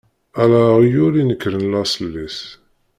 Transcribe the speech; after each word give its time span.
Ala 0.41 0.61
aɣyul 0.73 1.13
i 1.17 1.19
inekren 1.21 1.63
lasel-is. 1.71 2.39